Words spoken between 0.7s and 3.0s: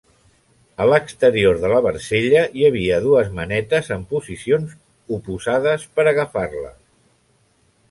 A l'exterior de la barcella hi havia